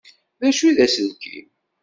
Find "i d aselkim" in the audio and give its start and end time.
0.69-1.47